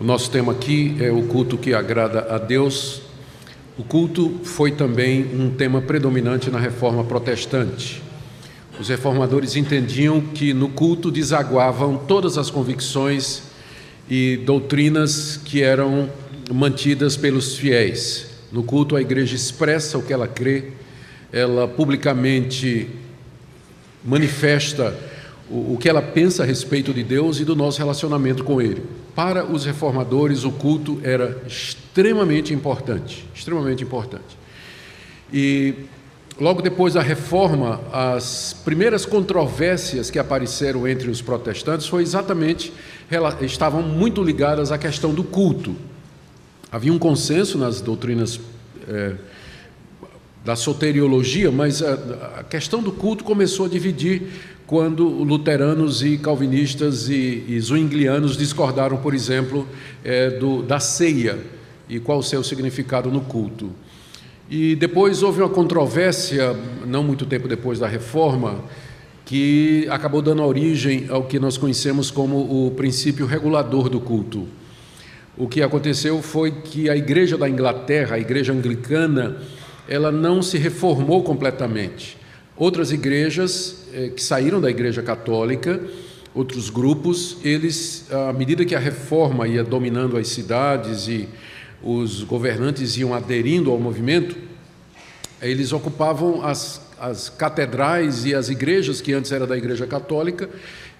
[0.00, 3.02] O nosso tema aqui é o culto que agrada a Deus.
[3.76, 8.02] O culto foi também um tema predominante na reforma protestante.
[8.80, 13.42] Os reformadores entendiam que no culto desaguavam todas as convicções
[14.08, 16.08] e doutrinas que eram
[16.50, 18.26] mantidas pelos fiéis.
[18.50, 20.68] No culto, a igreja expressa o que ela crê,
[21.30, 22.88] ela publicamente
[24.02, 24.96] manifesta
[25.50, 28.82] o, que ela pensa a respeito de Deus e do nosso relacionamento com Ele.
[29.22, 34.38] Para os reformadores, o culto era extremamente importante, extremamente importante.
[35.30, 35.74] E
[36.40, 42.72] logo depois da reforma, as primeiras controvérsias que apareceram entre os protestantes foi exatamente
[43.42, 45.76] estavam muito ligadas à questão do culto.
[46.72, 48.40] Havia um consenso nas doutrinas
[48.88, 49.16] é,
[50.42, 54.22] da soteriologia, mas a, a questão do culto começou a dividir
[54.70, 59.66] quando luteranos e calvinistas e, e zwinglianos discordaram, por exemplo,
[60.04, 61.40] é, do, da ceia
[61.88, 63.72] e qual o seu significado no culto.
[64.48, 68.62] E depois houve uma controvérsia, não muito tempo depois da reforma,
[69.24, 74.46] que acabou dando origem ao que nós conhecemos como o princípio regulador do culto.
[75.36, 79.36] O que aconteceu foi que a igreja da Inglaterra, a igreja anglicana,
[79.88, 82.19] ela não se reformou completamente.
[82.60, 85.80] Outras igrejas eh, que saíram da Igreja Católica,
[86.34, 91.26] outros grupos, eles, à medida que a reforma ia dominando as cidades e
[91.82, 94.36] os governantes iam aderindo ao movimento,
[95.40, 100.46] eles ocupavam as, as catedrais e as igrejas que antes era da Igreja Católica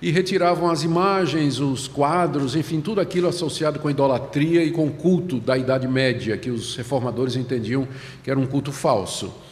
[0.01, 5.39] e retiravam as imagens, os quadros, enfim, tudo aquilo associado com idolatria e com culto
[5.39, 7.87] da Idade Média, que os reformadores entendiam
[8.25, 9.50] que era um culto falso.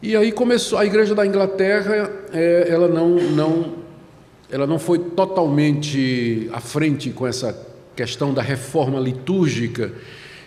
[0.00, 3.74] E aí começou a igreja da Inglaterra, é, ela não, não,
[4.50, 9.92] ela não foi totalmente à frente com essa questão da reforma litúrgica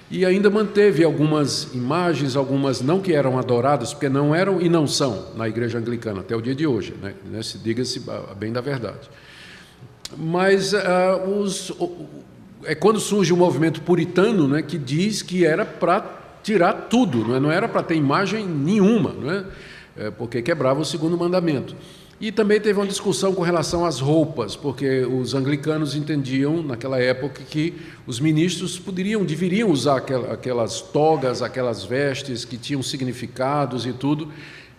[0.10, 4.88] e ainda manteve algumas imagens, algumas não que eram adoradas, porque não eram e não
[4.88, 7.14] são na igreja anglicana até o dia de hoje, né?
[7.44, 8.02] Se diga-se
[8.38, 9.10] bem da verdade.
[10.18, 10.78] Mas uh,
[11.40, 11.74] os,
[12.66, 17.36] é quando surge o movimento puritano, né, que diz que era para tirar tudo, não,
[17.36, 17.40] é?
[17.40, 19.46] não era para ter imagem nenhuma, não é?
[19.98, 20.12] é?
[20.12, 21.76] porque quebrava o segundo mandamento.
[22.22, 27.42] E também teve uma discussão com relação às roupas, porque os anglicanos entendiam naquela época
[27.42, 27.74] que
[28.06, 34.32] os ministros poderiam, deveriam usar aquelas togas, aquelas vestes que tinham significados e tudo,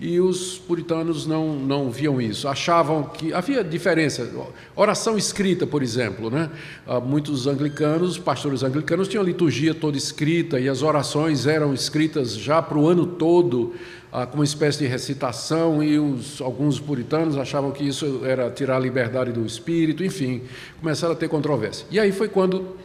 [0.02, 2.48] e os puritanos não, não viam isso.
[2.48, 4.28] Achavam que havia diferença.
[4.74, 6.28] Oração escrita, por exemplo.
[6.28, 6.50] Né?
[6.84, 12.36] Ah, muitos anglicanos, pastores anglicanos, tinham a liturgia toda escrita e as orações eram escritas
[12.36, 13.74] já para o ano todo,
[14.12, 18.78] ah, com uma espécie de recitação, e os, alguns puritanos achavam que isso era tirar
[18.78, 20.42] a liberdade do espírito, enfim,
[20.80, 21.86] começaram a ter controvérsia.
[21.92, 22.76] E aí foi quando,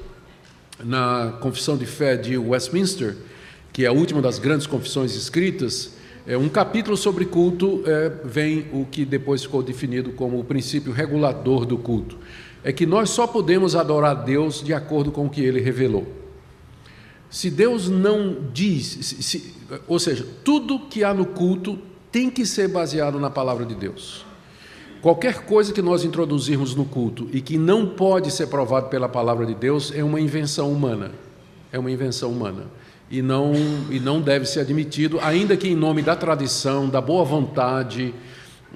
[0.84, 3.16] na Confissão de Fé de Westminster,
[3.74, 5.97] que é a última das grandes confissões escritas,
[6.28, 10.92] é, um capítulo sobre culto é, vem o que depois ficou definido como o princípio
[10.92, 12.18] regulador do culto.
[12.66, 16.06] É que nós só podemos adorar Deus de acordo com o que ele revelou.
[17.30, 19.54] Se Deus não diz, se, se,
[19.88, 21.80] ou seja, tudo que há no culto
[22.12, 24.26] tem que ser baseado na palavra de Deus.
[25.02, 29.46] Qualquer coisa que nós introduzirmos no culto e que não pode ser provado pela palavra
[29.46, 31.12] de Deus é uma invenção humana.
[31.72, 32.66] É uma invenção humana
[33.10, 33.54] e não,
[33.90, 38.14] e não deve ser admitido, ainda que em nome da tradição, da boa vontade,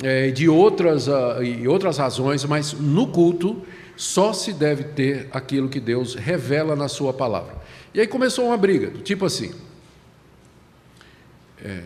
[0.01, 3.61] é, de outras, uh, e outras razões, mas no culto
[3.95, 7.55] só se deve ter aquilo que Deus revela na Sua palavra.
[7.93, 9.51] E aí começou uma briga, tipo assim:
[11.63, 11.83] é,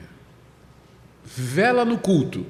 [1.23, 2.45] vela no culto,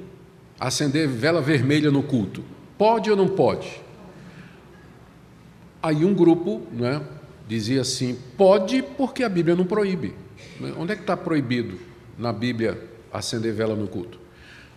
[0.59, 2.43] acender vela vermelha no culto,
[2.77, 3.81] pode ou não pode?
[5.81, 7.01] Aí um grupo, né,
[7.47, 10.13] dizia assim: pode porque a Bíblia não proíbe.
[10.77, 11.79] Onde é que está proibido
[12.17, 12.79] na Bíblia
[13.11, 14.19] acender vela no culto?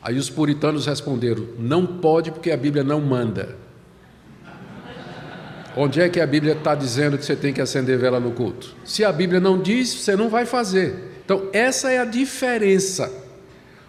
[0.02, 3.56] Aí os puritanos responderam: não pode porque a Bíblia não manda.
[5.76, 8.74] Onde é que a Bíblia está dizendo que você tem que acender vela no culto?
[8.84, 11.21] Se a Bíblia não diz, você não vai fazer.
[11.24, 13.12] Então, essa é a diferença.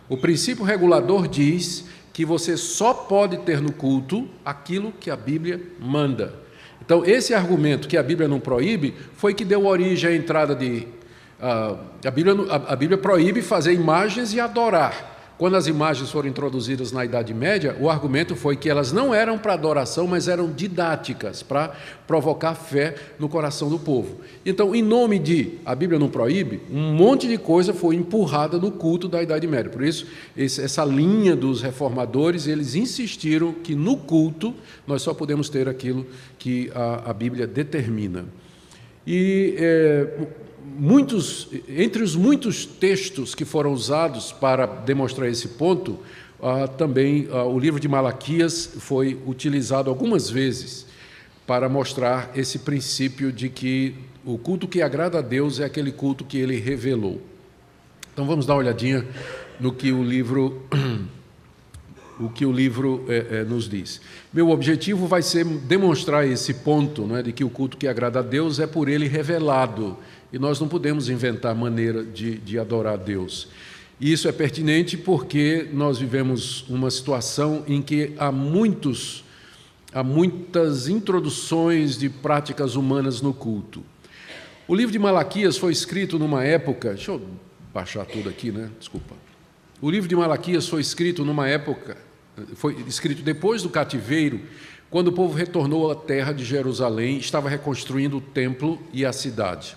[0.08, 5.62] O princípio regulador diz que você só pode ter no culto aquilo que a Bíblia
[5.80, 6.34] manda.
[6.90, 10.88] Então, esse argumento que a Bíblia não proíbe foi que deu origem à entrada de.
[11.40, 15.09] Uh, a, Bíblia, a, a Bíblia proíbe fazer imagens e adorar.
[15.40, 19.38] Quando as imagens foram introduzidas na Idade Média, o argumento foi que elas não eram
[19.38, 21.74] para adoração, mas eram didáticas, para
[22.06, 24.18] provocar fé no coração do povo.
[24.46, 28.70] Então, em nome de a Bíblia não proíbe, um monte de coisa foi empurrada no
[28.70, 29.72] culto da Idade Média.
[29.72, 34.54] Por isso, essa linha dos reformadores, eles insistiram que no culto
[34.86, 36.06] nós só podemos ter aquilo
[36.38, 38.26] que a, a Bíblia determina.
[39.08, 40.28] E é,
[40.78, 46.00] muitos, entre os muitos textos que foram usados para demonstrar esse ponto,
[46.42, 50.86] ah, também ah, o livro de Malaquias foi utilizado algumas vezes
[51.46, 56.24] para mostrar esse princípio de que o culto que agrada a Deus é aquele culto
[56.24, 57.22] que ele revelou.
[58.14, 59.06] Então vamos dar uma olhadinha
[59.60, 60.62] no que o livro
[62.20, 64.02] o que o livro é, é, nos diz.
[64.32, 68.20] Meu objetivo vai ser demonstrar esse ponto, não é, de que o culto que agrada
[68.20, 69.98] a Deus é por Ele revelado
[70.32, 73.48] e nós não podemos inventar maneira de, de adorar a Deus.
[74.00, 79.24] E isso é pertinente porque nós vivemos uma situação em que há muitos
[79.92, 83.84] há muitas introduções de práticas humanas no culto.
[84.68, 87.22] O livro de Malaquias foi escrito numa época, deixa eu
[87.74, 88.70] baixar tudo aqui, né?
[88.78, 89.16] Desculpa.
[89.82, 91.98] O livro de Malaquias foi escrito numa época,
[92.54, 94.42] foi escrito depois do cativeiro,
[94.90, 99.76] quando o povo retornou à terra de Jerusalém, estava reconstruindo o templo e a cidade.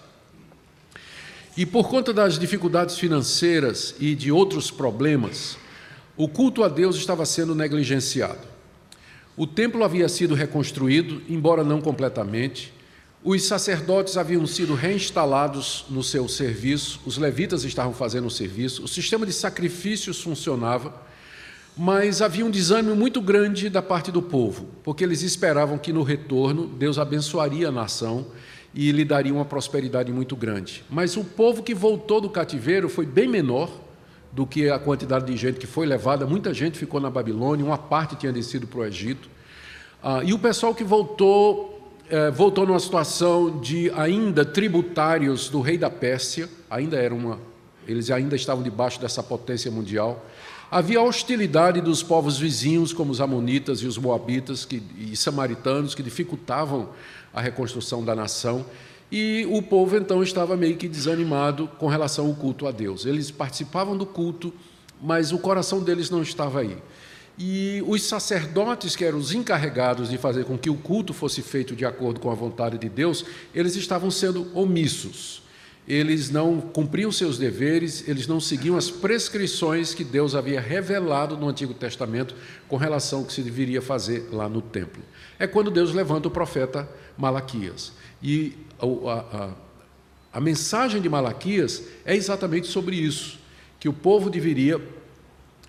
[1.54, 5.58] E por conta das dificuldades financeiras e de outros problemas,
[6.16, 8.40] o culto a Deus estava sendo negligenciado.
[9.36, 12.72] O templo havia sido reconstruído, embora não completamente.
[13.22, 18.88] Os sacerdotes haviam sido reinstalados no seu serviço, os levitas estavam fazendo o serviço, o
[18.88, 21.02] sistema de sacrifícios funcionava,
[21.76, 26.02] mas havia um desânimo muito grande da parte do povo, porque eles esperavam que no
[26.02, 28.26] retorno Deus abençoaria a nação
[28.74, 30.84] e lhe daria uma prosperidade muito grande.
[30.88, 33.70] Mas o povo que voltou do cativeiro foi bem menor
[34.32, 36.26] do que a quantidade de gente que foi levada.
[36.26, 39.28] Muita gente ficou na Babilônia, uma parte tinha descido para o Egito.
[40.02, 45.76] Ah, e o pessoal que voltou, eh, voltou numa situação de ainda tributários do rei
[45.76, 47.38] da Pérsia, ainda era uma,
[47.86, 50.24] eles ainda estavam debaixo dessa potência mundial.
[50.70, 56.02] Havia hostilidade dos povos vizinhos, como os amonitas e os moabitas que, e samaritanos, que
[56.02, 56.88] dificultavam
[57.32, 58.64] a reconstrução da nação.
[59.10, 63.04] E o povo então estava meio que desanimado com relação ao culto a Deus.
[63.04, 64.52] Eles participavam do culto,
[65.00, 66.78] mas o coração deles não estava aí.
[67.38, 71.74] E os sacerdotes, que eram os encarregados de fazer com que o culto fosse feito
[71.74, 73.24] de acordo com a vontade de Deus,
[73.54, 75.41] eles estavam sendo omissos.
[75.86, 81.48] Eles não cumpriam seus deveres, eles não seguiam as prescrições que Deus havia revelado no
[81.48, 82.34] Antigo Testamento
[82.68, 85.02] com relação ao que se deveria fazer lá no templo.
[85.38, 86.88] É quando Deus levanta o profeta
[87.18, 87.92] Malaquias.
[88.22, 88.86] E a,
[89.36, 89.50] a,
[90.34, 93.40] a mensagem de Malaquias é exatamente sobre isso:
[93.80, 94.80] que o povo deveria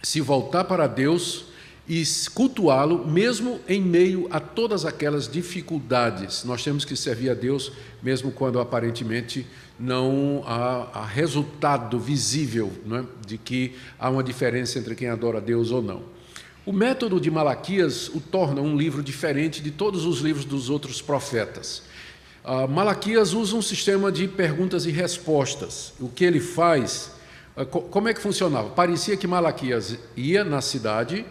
[0.03, 1.45] se voltar para Deus
[1.87, 2.03] e
[2.33, 6.43] cultuá-lo, mesmo em meio a todas aquelas dificuldades.
[6.45, 7.71] Nós temos que servir a Deus,
[8.01, 9.45] mesmo quando aparentemente
[9.77, 13.03] não há, resultado visível é?
[13.25, 16.03] de que há uma diferença entre quem adora a Deus ou não.
[16.65, 21.01] O método de Malaquias o torna um livro diferente de todos os livros dos outros
[21.01, 21.83] profetas.
[22.45, 25.93] Uh, Malaquias usa um sistema de perguntas e respostas.
[25.99, 27.11] O que ele faz,
[27.57, 28.69] uh, co como é que funcionava?
[28.69, 31.25] Parecia que Malaquias ia na cidade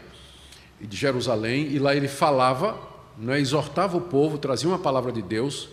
[0.87, 2.79] de Jerusalém e lá ele falava,
[3.17, 5.69] né, exortava o povo, trazia uma palavra de Deus,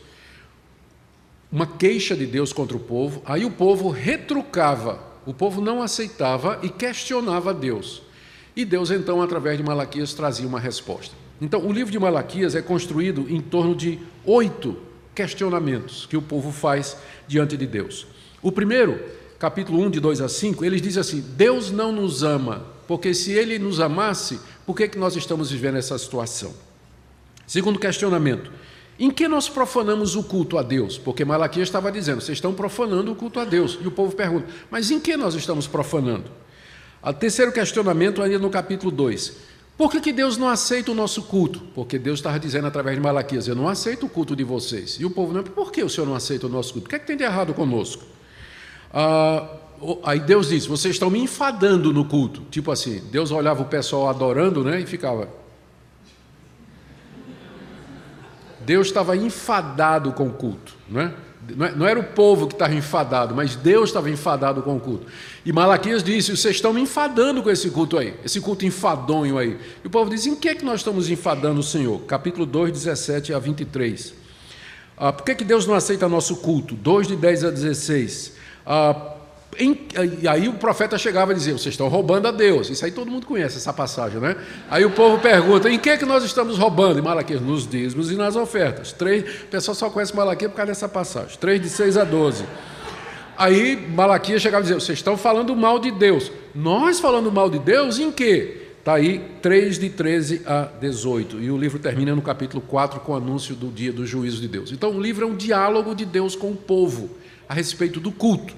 [1.52, 6.60] uma queixa de Deus contra o povo, aí o povo retrucava, o povo não aceitava
[6.62, 8.04] e questionava Deus.
[8.56, 11.16] E Deus, então, através de Malaquias, trazia uma resposta.
[11.42, 14.78] Então, o livro de Malaquias é construído em torno de oito
[15.16, 16.98] questionamentos que o povo faz
[17.28, 18.06] diante de Deus.
[18.42, 19.00] O primeiro,
[19.38, 23.32] capítulo 1, de 2 a 5, ele diz assim: Deus não nos ama, porque se
[23.32, 24.40] ele nos amasse,
[24.70, 26.54] por que, que nós estamos vivendo essa situação?
[27.48, 28.52] Segundo questionamento,
[29.00, 30.96] em que nós profanamos o culto a Deus?
[30.96, 33.80] Porque Malaquias estava dizendo, vocês estão profanando o culto a Deus.
[33.82, 36.30] E o povo pergunta, mas em que nós estamos profanando?
[37.02, 39.38] O terceiro questionamento, ainda no capítulo 2,
[39.76, 41.62] por que, que Deus não aceita o nosso culto?
[41.74, 44.98] Porque Deus estava dizendo através de Malaquias: Eu não aceito o culto de vocês.
[45.00, 46.86] E o povo não, por que o Senhor não aceita o nosso culto?
[46.86, 48.04] O que, é que tem de errado conosco?
[48.94, 49.50] Ah,
[50.04, 52.42] aí Deus disse: Vocês estão me enfadando no culto.
[52.52, 55.30] Tipo assim, Deus olhava o pessoal adorando né, e ficava.
[58.66, 60.76] Deus estava enfadado com o culto.
[60.88, 61.14] Não é?
[61.48, 65.08] É, não era o povo que estava enfadado, mas Deus estava enfadado com o culto.
[65.46, 69.58] E Malaquias disse: Vocês estão me enfadando com esse culto aí, esse culto enfadonho aí.
[69.84, 72.00] E o povo diz: Em que é que nós estamos enfadando o Senhor?
[72.02, 74.14] Capítulo 2, 17 a 23.
[74.98, 76.76] Ah, por que, que Deus não aceita nosso culto?
[76.76, 78.34] 2 de 10 a 16.
[78.66, 79.16] Ah,
[79.58, 79.88] em,
[80.22, 82.70] e aí o profeta chegava e dizia: Vocês estão roubando a Deus.
[82.70, 84.36] Isso aí todo mundo conhece essa passagem, né?
[84.70, 87.00] Aí o povo pergunta: Em que é que nós estamos roubando?
[87.00, 88.94] Em Malaquias, nos dízimos e nas ofertas.
[88.94, 91.38] Três, o pessoal só conhece Malaquias por causa dessa passagem.
[91.40, 92.46] 3 de 6 a 12.
[93.38, 96.32] Aí Malaquias chegava e dizia: Vocês estão falando mal de Deus.
[96.54, 98.68] Nós falando mal de Deus em quê?
[98.80, 101.40] Está aí 3 de 13 a 18.
[101.40, 104.48] E o livro termina no capítulo 4 com o anúncio do dia do juízo de
[104.48, 104.72] Deus.
[104.72, 107.10] Então o livro é um diálogo de Deus com o povo
[107.48, 108.54] a respeito do culto.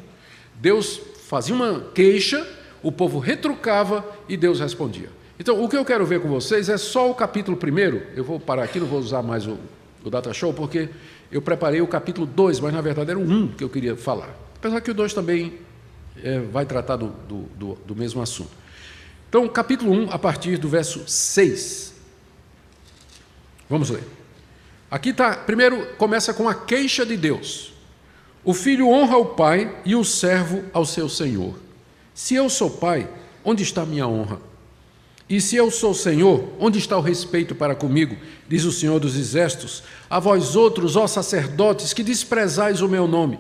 [0.62, 2.48] Deus fazia uma queixa,
[2.84, 5.10] o povo retrucava e Deus respondia.
[5.40, 8.04] Então o que eu quero ver com vocês é só o capítulo primeiro.
[8.16, 9.58] Eu vou parar aqui, não vou usar mais o,
[10.06, 10.88] o Data Show, porque
[11.32, 13.98] eu preparei o capítulo 2, mas na verdade era o 1 um que eu queria
[13.98, 14.30] falar.
[14.56, 15.58] Apesar que o 2 também
[16.24, 18.52] é, vai tratar do, do, do, do mesmo assunto.
[19.28, 21.96] Então, capítulo 1, a partir do verso 6.
[23.68, 24.04] Vamos ler.
[24.92, 27.71] Aqui está, primeiro começa com a queixa de Deus.
[28.44, 31.54] O filho honra o pai e o servo ao seu senhor.
[32.14, 33.08] Se eu sou pai,
[33.44, 34.40] onde está minha honra?
[35.30, 38.18] E se eu sou senhor, onde está o respeito para comigo?
[38.50, 39.82] Diz o Senhor dos Exércitos.
[40.10, 43.40] A vós outros, ó sacerdotes, que desprezais o meu nome.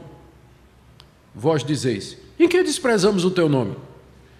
[1.35, 3.75] Vós dizeis: Em que desprezamos o teu nome?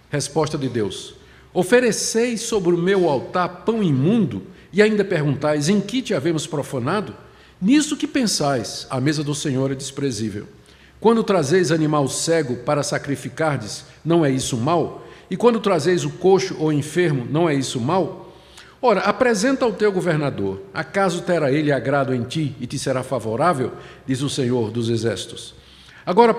[0.10, 1.14] Resposta de Deus:
[1.54, 7.14] Ofereceis sobre o meu altar pão imundo e ainda perguntais: Em que te havemos profanado?
[7.62, 10.48] Nisso que pensais, a mesa do Senhor é desprezível.
[11.00, 15.06] Quando trazeis animal cego para sacrificardes, não é isso mal?
[15.30, 18.34] E quando trazeis o coxo ou enfermo, não é isso mal?
[18.82, 23.74] Ora, apresenta ao teu governador, acaso terá ele agrado em ti e te será favorável?
[24.08, 25.54] Diz o Senhor dos Exércitos.
[26.04, 26.36] Agora,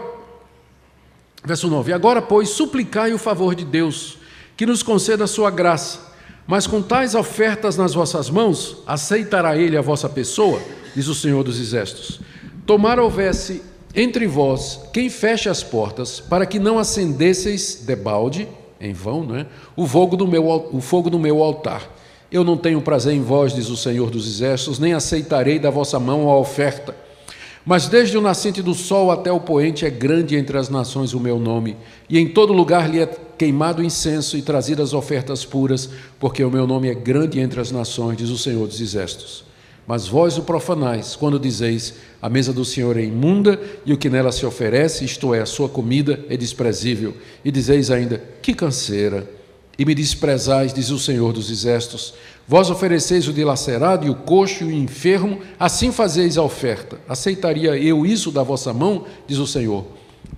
[1.45, 4.19] verso 9: Agora, pois, suplicai o favor de Deus
[4.57, 6.13] que nos conceda a sua graça.
[6.47, 10.61] Mas com tais ofertas nas vossas mãos, aceitará ele a vossa pessoa,
[10.95, 12.21] diz o Senhor dos Exércitos.
[12.67, 13.63] Tomara houvesse
[13.95, 18.49] entre vós quem feche as portas, para que não acendesseis debalde,
[18.81, 19.47] em vão, não é?
[19.77, 21.89] o, fogo do meu, o fogo do meu altar.
[22.31, 26.01] Eu não tenho prazer em vós, diz o Senhor dos Exércitos, nem aceitarei da vossa
[26.01, 26.97] mão a oferta.
[27.65, 31.21] Mas desde o nascente do sol até o poente é grande entre as nações o
[31.21, 31.77] meu nome,
[32.09, 36.67] e em todo lugar lhe é queimado incenso e trazidas ofertas puras, porque o meu
[36.67, 39.45] nome é grande entre as nações, diz o Senhor dos Exércitos.
[39.87, 44.09] Mas vós o profanais, quando dizeis: a mesa do Senhor é imunda e o que
[44.09, 47.17] nela se oferece, isto é, a sua comida, é desprezível.
[47.45, 49.29] E dizeis ainda: que canseira!
[49.79, 52.15] E me desprezais, diz o Senhor dos Exércitos.
[52.47, 57.01] Vós ofereceis o dilacerado e o coxo e o enfermo, assim fazeis a oferta.
[57.09, 59.85] Aceitaria eu isso da vossa mão, diz o Senhor.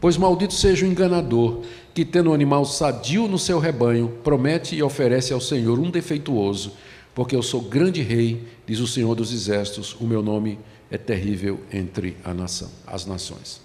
[0.00, 4.82] Pois maldito seja o enganador, que tendo um animal sadio no seu rebanho, promete e
[4.82, 6.72] oferece ao Senhor um defeituoso,
[7.14, 10.58] porque eu sou grande rei, diz o Senhor dos Exércitos, o meu nome
[10.90, 13.60] é terrível entre a nação, as nações.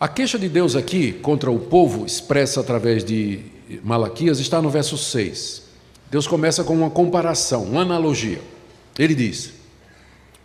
[0.00, 3.40] A queixa de Deus aqui contra o povo, expressa através de
[3.82, 5.64] Malaquias, está no verso 6.
[6.10, 8.40] Deus começa com uma comparação, uma analogia.
[8.98, 9.52] Ele diz: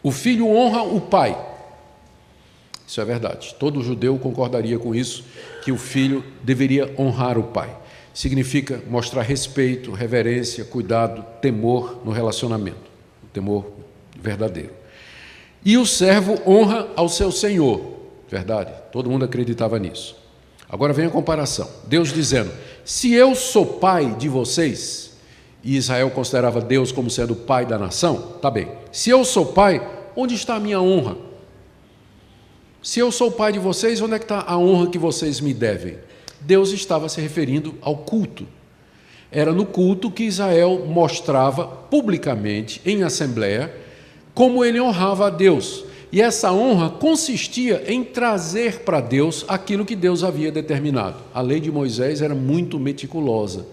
[0.02, 1.38] O filho honra o pai.
[2.86, 3.56] Isso é verdade.
[3.60, 5.24] Todo judeu concordaria com isso,
[5.64, 7.76] que o filho deveria honrar o pai.
[8.14, 12.92] Significa mostrar respeito, reverência, cuidado, temor no relacionamento,
[13.34, 13.66] temor
[14.18, 14.72] verdadeiro.
[15.66, 17.82] E o servo honra ao seu senhor.
[18.30, 18.72] Verdade?
[18.92, 20.16] Todo mundo acreditava nisso.
[20.70, 21.70] Agora vem a comparação.
[21.88, 22.52] Deus dizendo:
[22.84, 25.14] Se eu sou pai de vocês,
[25.64, 28.70] e Israel considerava Deus como sendo o pai da nação, tá bem.
[28.92, 29.86] Se eu sou pai,
[30.16, 31.16] onde está a minha honra?
[32.82, 35.54] Se eu sou pai de vocês, onde é que está a honra que vocês me
[35.54, 35.98] devem?
[36.42, 38.46] Deus estava se referindo ao culto.
[39.34, 43.74] Era no culto que Israel mostrava publicamente, em assembleia,
[44.34, 45.84] como ele honrava a Deus.
[46.12, 51.18] E essa honra consistia em trazer para Deus aquilo que Deus havia determinado.
[51.34, 53.66] A lei de Moisés era muito meticulosa.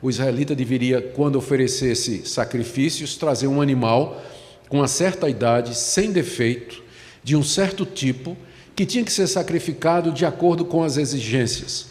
[0.00, 4.22] O israelita deveria, quando oferecesse sacrifícios, trazer um animal
[4.68, 6.80] com uma certa idade, sem defeito,
[7.24, 8.36] de um certo tipo,
[8.76, 11.88] que tinha que ser sacrificado de acordo com as exigências.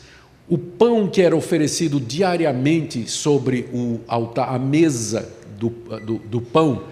[0.49, 5.27] O pão que era oferecido diariamente sobre o altar, a mesa
[5.59, 6.83] do, do, do pão,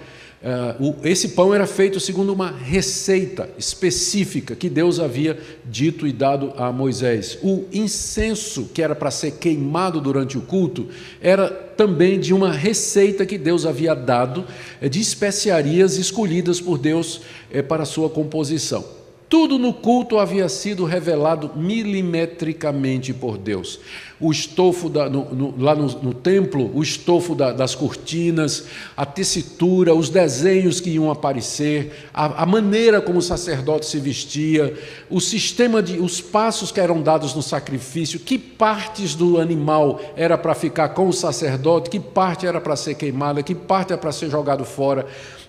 [0.45, 6.53] Uh, esse pão era feito segundo uma receita específica que Deus havia dito e dado
[6.55, 7.39] a Moisés.
[7.41, 10.87] O incenso, que era para ser queimado durante o culto,
[11.19, 14.45] era também de uma receita que Deus havia dado,
[14.79, 18.85] eh, de especiarias escolhidas por Deus eh, para sua composição.
[19.27, 23.79] Tudo no culto havia sido revelado milimetricamente por Deus.
[24.19, 28.65] O estofo da, no, no, lá no, no, templo, o estofo da, das cortinas,
[28.95, 34.77] a tessitura, os desenhos que iam aparecer, a, a, maneira como o sacerdote se vestia,
[35.09, 40.37] o sistema de, os passos que eram dados no sacrifício, que partes do animal era
[40.37, 44.11] para ficar com o sacerdote, que parte era para ser queimada, que parte era para
[44.11, 45.07] ser jogado fora,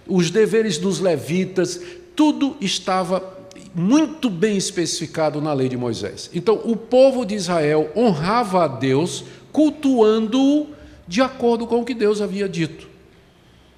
[0.09, 1.81] os deveres dos levitas,
[2.17, 3.36] tudo estava
[3.75, 6.31] muito bem especificado na lei de Moisés.
[6.35, 10.69] Então, o povo de Israel honrava a Deus, cultuando-o
[11.07, 12.89] de acordo com o que Deus havia dito.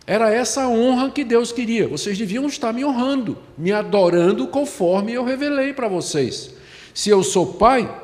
[0.06, 1.86] Era essa a honra que Deus queria.
[1.86, 6.54] Vocês deviam estar me honrando, me adorando conforme eu revelei para vocês.
[6.94, 7.94] Se eu sou pai,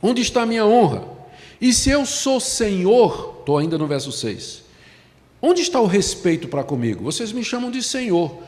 [0.00, 1.04] onde está a minha honra?
[1.60, 4.62] E se eu sou senhor, estou ainda no verso 6,
[5.42, 7.02] onde está o respeito para comigo?
[7.04, 8.38] Vocês me chamam de senhor,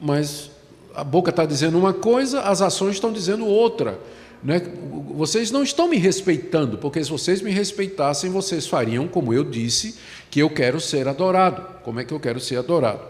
[0.00, 0.50] mas
[0.94, 3.98] a boca está dizendo uma coisa, as ações estão dizendo outra.
[4.42, 4.60] Né?
[5.14, 9.96] Vocês não estão me respeitando, porque se vocês me respeitassem, vocês fariam como eu disse,
[10.30, 11.64] que eu quero ser adorado.
[11.84, 13.02] Como é que eu quero ser adorado?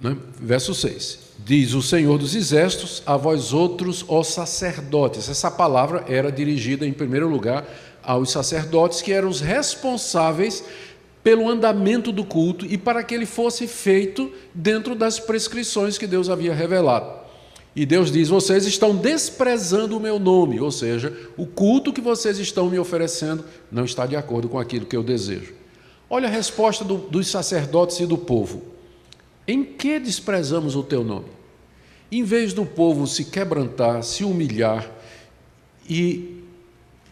[0.00, 0.16] Né?
[0.40, 1.30] Verso 6.
[1.44, 5.28] Diz o Senhor dos Exércitos a vós outros, ó sacerdotes.
[5.28, 7.66] Essa palavra era dirigida, em primeiro lugar,
[8.02, 10.64] aos sacerdotes, que eram os responsáveis
[11.22, 16.28] pelo andamento do culto e para que ele fosse feito dentro das prescrições que Deus
[16.28, 17.20] havia revelado.
[17.74, 22.38] E Deus diz: vocês estão desprezando o meu nome, ou seja, o culto que vocês
[22.38, 25.54] estão me oferecendo não está de acordo com aquilo que eu desejo.
[26.08, 28.62] Olha a resposta do, dos sacerdotes e do povo:
[29.46, 31.28] Em que desprezamos o teu nome?
[32.10, 34.90] Em vez do povo se quebrantar, se humilhar
[35.88, 36.42] e,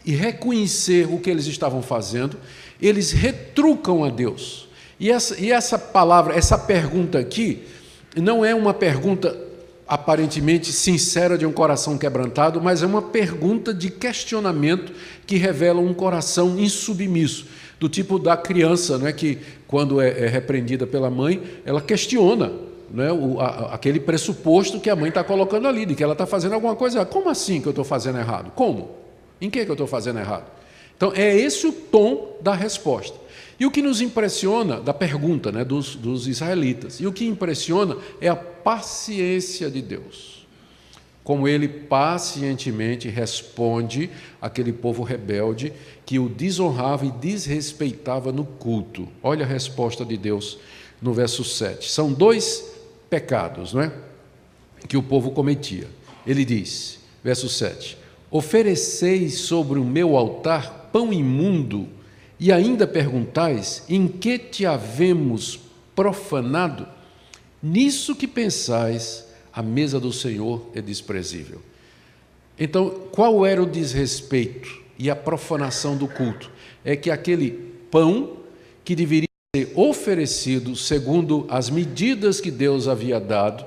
[0.05, 2.37] e reconhecer o que eles estavam fazendo,
[2.81, 4.67] eles retrucam a Deus.
[4.99, 7.63] E essa, e essa palavra, essa pergunta aqui,
[8.15, 9.37] não é uma pergunta
[9.87, 14.93] aparentemente sincera de um coração quebrantado, mas é uma pergunta de questionamento
[15.25, 17.47] que revela um coração insubmisso,
[17.79, 22.51] do tipo da criança, é que quando é, é repreendida pela mãe, ela questiona
[22.91, 26.25] né, o, a, aquele pressuposto que a mãe está colocando ali, de que ela está
[26.25, 27.05] fazendo alguma coisa.
[27.05, 28.51] Como assim que eu estou fazendo errado?
[28.53, 28.91] Como?
[29.41, 30.58] Em que, que eu estou fazendo errado?
[30.99, 33.17] Então, é esse o tom da resposta.
[33.57, 37.95] E o que nos impressiona da pergunta né, dos, dos israelitas, e o que impressiona
[38.19, 40.45] é a paciência de Deus.
[41.23, 44.09] Como ele pacientemente responde
[44.41, 45.71] àquele povo rebelde
[46.05, 49.07] que o desonrava e desrespeitava no culto.
[49.23, 50.59] Olha a resposta de Deus
[51.01, 51.89] no verso 7.
[51.89, 52.73] São dois
[53.09, 53.93] pecados, não é?
[54.85, 55.87] Que o povo cometia.
[56.27, 57.97] Ele diz, verso 7:
[58.29, 61.87] Ofereceis sobre o meu altar pão imundo
[62.39, 65.59] e ainda perguntais: em que te havemos
[65.95, 66.87] profanado?
[67.61, 71.61] Nisso que pensais, a mesa do Senhor é desprezível.
[72.57, 76.51] Então, qual era o desrespeito e a profanação do culto?
[76.83, 77.51] É que aquele
[77.89, 78.37] pão
[78.83, 83.65] que deveria ser oferecido segundo as medidas que Deus havia dado,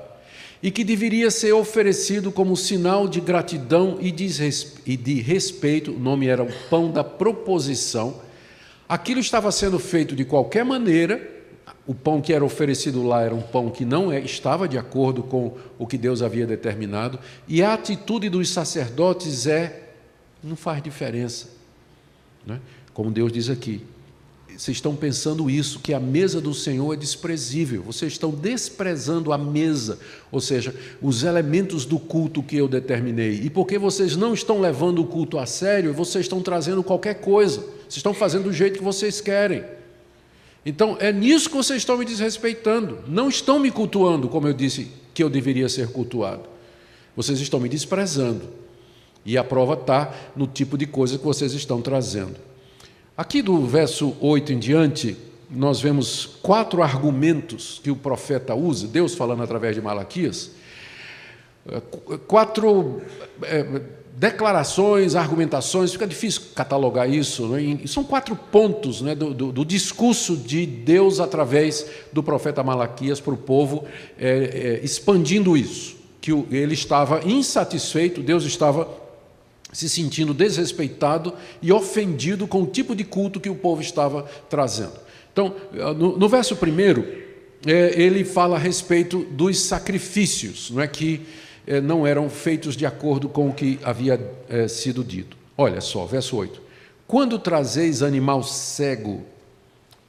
[0.63, 6.41] e que deveria ser oferecido como sinal de gratidão e de respeito, o nome era
[6.41, 8.19] o pão da proposição,
[8.87, 11.29] Aquilo estava sendo feito de qualquer maneira,
[11.87, 15.23] o pão que era oferecido lá era um pão que não é, estava de acordo
[15.23, 19.89] com o que Deus havia determinado, e a atitude dos sacerdotes é:
[20.43, 21.49] não faz diferença.
[22.45, 22.59] Né?
[22.93, 23.83] Como Deus diz aqui,
[24.63, 29.37] vocês estão pensando isso, que a mesa do Senhor é desprezível, vocês estão desprezando a
[29.37, 29.99] mesa,
[30.31, 33.41] ou seja, os elementos do culto que eu determinei.
[33.43, 37.59] E porque vocês não estão levando o culto a sério, vocês estão trazendo qualquer coisa,
[37.59, 39.65] vocês estão fazendo do jeito que vocês querem.
[40.65, 44.87] Então, é nisso que vocês estão me desrespeitando, não estão me cultuando como eu disse
[45.13, 46.43] que eu deveria ser cultuado.
[47.17, 48.47] Vocês estão me desprezando.
[49.25, 52.52] E a prova está no tipo de coisa que vocês estão trazendo.
[53.15, 55.15] Aqui do verso 8 em diante,
[55.47, 60.49] nós vemos quatro argumentos que o profeta usa, Deus falando através de Malaquias,
[61.69, 61.79] é,
[62.25, 63.03] quatro
[63.43, 63.81] é,
[64.17, 67.81] declarações, argumentações, fica difícil catalogar isso, né?
[67.85, 73.35] são quatro pontos né, do, do, do, discurso de Deus através do profeta Malaquias para
[73.35, 73.85] o povo,
[74.17, 79.02] é, é, expandindo isso, que ele estava insatisfeito, Deus estava
[79.73, 84.93] se sentindo desrespeitado e ofendido com o tipo de culto que o povo estava trazendo.
[85.33, 85.53] Então,
[85.97, 87.05] no, no verso primeiro,
[87.65, 91.21] é, ele fala a respeito dos sacrifícios, não é que
[91.65, 95.37] é, não eram feitos de acordo com o que havia é, sido dito.
[95.57, 96.61] Olha só, verso 8.
[97.07, 99.23] Quando trazeis animal cego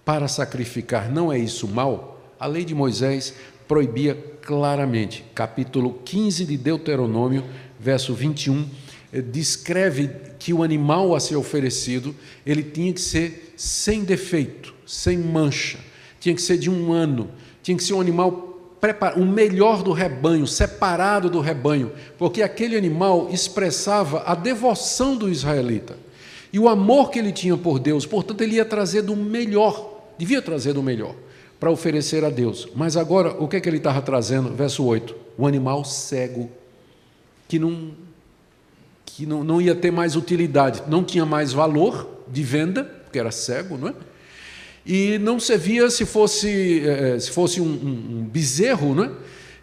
[0.05, 2.21] para sacrificar, não é isso mal?
[2.39, 3.35] A lei de Moisés
[3.69, 5.25] proibia claramente.
[5.35, 7.45] Capítulo 15 de Deuteronômio,
[7.79, 8.65] verso 21 eh,
[9.23, 15.79] descreve que o animal a ser oferecido, ele tinha que ser sem defeito, sem mancha,
[16.21, 17.31] tinha que ser de um ano,
[17.63, 18.51] tinha que ser um animal
[19.17, 25.97] o melhor do rebanho, separado do rebanho, porque aquele animal expressava a devoção do israelita
[26.55, 30.41] e o amor que ele tinha por Deus, portanto, ele ia trazer do melhor, devia
[30.41, 31.17] trazer do melhor,
[31.59, 32.69] para oferecer a Deus.
[32.77, 34.55] Mas agora, o que é que ele estava trazendo?
[34.55, 36.49] Verso 8: o animal cego,
[37.49, 37.91] que não
[39.17, 43.31] que não, não ia ter mais utilidade, não tinha mais valor de venda, porque era
[43.31, 43.95] cego, não é?
[44.85, 49.11] E não servia se fosse, eh, se fosse um, um, um bezerro, não é?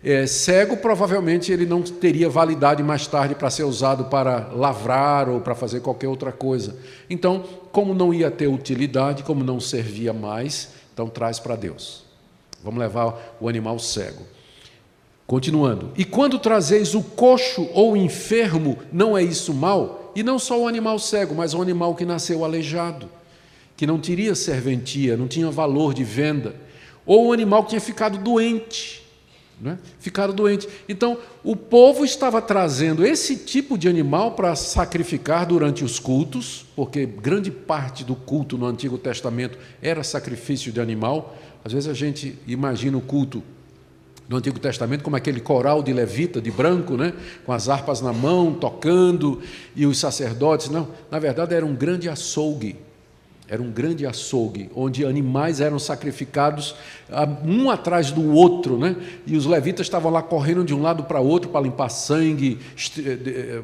[0.04, 5.42] É, cego, provavelmente ele não teria validade mais tarde para ser usado para lavrar ou
[5.42, 6.76] para fazer qualquer outra coisa.
[7.08, 12.04] Então, como não ia ter utilidade, como não servia mais, então traz para Deus.
[12.64, 14.24] Vamos levar o animal cego.
[15.32, 15.94] Continuando.
[15.96, 20.12] E quando trazeis o coxo ou o enfermo, não é isso mal?
[20.14, 23.08] E não só o animal cego, mas o animal que nasceu aleijado,
[23.78, 26.54] que não teria serventia, não tinha valor de venda,
[27.06, 29.02] ou o animal que tinha ficado doente
[29.62, 29.80] né?
[30.00, 30.68] ficaram doentes.
[30.90, 37.06] Então, o povo estava trazendo esse tipo de animal para sacrificar durante os cultos, porque
[37.06, 41.38] grande parte do culto no Antigo Testamento era sacrifício de animal.
[41.64, 43.42] Às vezes a gente imagina o culto
[44.32, 47.14] no Antigo Testamento como aquele coral de levita de branco, né?
[47.46, 49.42] com as harpas na mão, tocando,
[49.76, 50.70] e os sacerdotes.
[50.70, 52.78] Não, na verdade era um grande açougue
[53.50, 56.74] era um grande açougue, onde animais eram sacrificados
[57.44, 58.96] um atrás do outro, né?
[59.28, 62.60] e os levitas estavam lá correndo de um lado para outro para limpar sangue,
[62.98, 63.62] eh,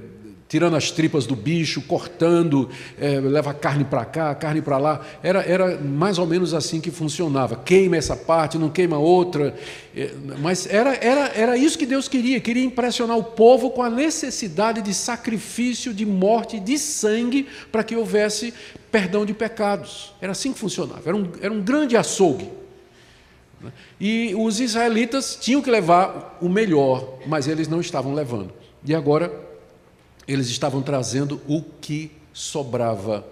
[0.47, 5.01] tirando as tripas do bicho, cortando, é, leva carne para cá, carne para lá.
[5.21, 7.57] Era, era mais ou menos assim que funcionava.
[7.57, 9.53] Queima essa parte, não queima outra.
[9.95, 12.39] É, mas era, era, era isso que Deus queria.
[12.39, 17.95] Queria impressionar o povo com a necessidade de sacrifício, de morte, de sangue, para que
[17.95, 18.53] houvesse
[18.89, 20.13] perdão de pecados.
[20.21, 21.01] Era assim que funcionava.
[21.05, 22.49] Era um, era um grande açougue.
[23.99, 28.53] E os israelitas tinham que levar o melhor, mas eles não estavam levando.
[28.85, 29.47] E agora
[30.27, 33.25] eles estavam trazendo o que sobrava.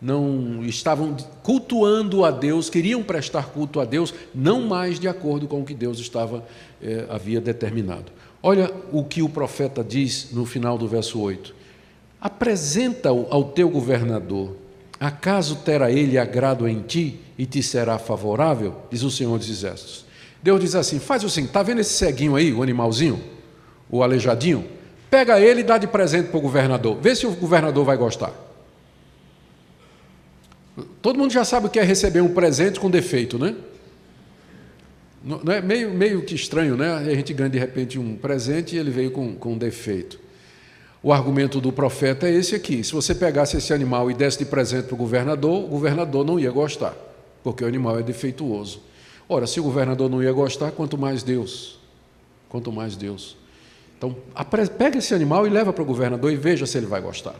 [0.00, 5.60] Não estavam cultuando a Deus, queriam prestar culto a Deus, não mais de acordo com
[5.60, 6.44] o que Deus estava
[6.82, 8.10] eh, havia determinado.
[8.42, 11.54] Olha o que o profeta diz no final do verso 8:
[12.18, 14.56] Apresenta-o ao teu governador,
[14.98, 18.76] acaso terá ele agrado em ti e te será favorável?
[18.90, 20.06] Diz o Senhor dos Exércitos.
[20.42, 23.22] Deus diz assim: faz o seguinte, está vendo esse ceguinho aí, o animalzinho,
[23.90, 24.79] o aleijadinho?
[25.10, 26.96] Pega ele e dá de presente para o governador.
[27.00, 28.32] Vê se o governador vai gostar.
[31.02, 33.56] Todo mundo já sabe o que é receber um presente com defeito, né?
[35.22, 36.94] Não é meio, meio que estranho, né?
[36.94, 40.18] A gente ganha de repente um presente e ele veio com, com um defeito.
[41.02, 44.44] O argumento do profeta é esse aqui: se você pegasse esse animal e desse de
[44.46, 46.94] presente para o governador, o governador não ia gostar,
[47.42, 48.82] porque o animal é defeituoso.
[49.28, 51.78] Ora, se o governador não ia gostar, quanto mais Deus.
[52.48, 53.36] Quanto mais Deus.
[54.00, 54.16] Então,
[54.78, 57.34] pega esse animal e leva para o governador e veja se ele vai gostar.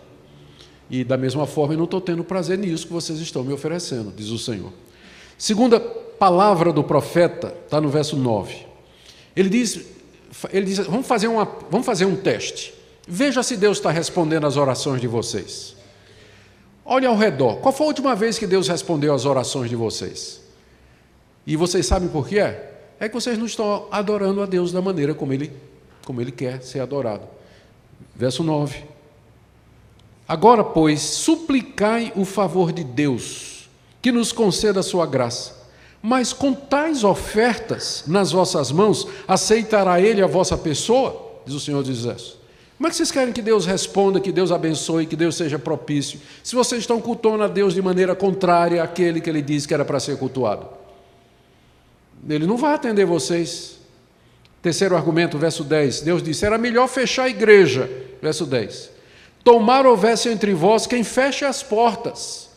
[0.91, 4.13] E da mesma forma, eu não estou tendo prazer nisso que vocês estão me oferecendo,
[4.15, 4.71] diz o Senhor.
[5.39, 8.67] Segunda palavra do profeta, está no verso 9.
[9.35, 9.81] Ele diz,
[10.53, 12.75] ele diz vamos, fazer uma, vamos fazer um teste.
[13.09, 15.75] Veja se Deus está respondendo às orações de vocês.
[16.85, 17.57] Olhe ao redor.
[17.61, 20.43] Qual foi a última vez que Deus respondeu às orações de vocês?
[21.47, 22.41] E vocês sabem por quê?
[22.99, 25.51] É que vocês não estão adorando a Deus da maneira como Ele
[26.05, 27.27] como ele quer ser adorado.
[28.15, 28.85] Verso 9.
[30.29, 33.69] Agora, pois, suplicai o favor de Deus,
[34.01, 35.59] que nos conceda a sua graça.
[36.03, 41.41] Mas com tais ofertas nas vossas mãos, aceitará ele a vossa pessoa?
[41.45, 42.39] Diz o Senhor dos Exércitos.
[42.77, 46.19] Como é que vocês querem que Deus responda, que Deus abençoe, que Deus seja propício,
[46.43, 49.85] se vocês estão cultuando a Deus de maneira contrária àquele que ele disse que era
[49.85, 50.67] para ser cultuado?
[52.29, 53.80] Ele não vai atender vocês.
[54.63, 56.03] Terceiro argumento, verso 10.
[56.03, 57.91] Deus disse: Era melhor fechar a igreja.
[58.21, 58.91] Verso 10.
[59.43, 62.51] Tomar houvesse entre vós quem feche as portas,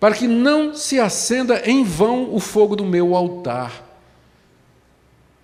[0.00, 3.86] para que não se acenda em vão o fogo do meu altar.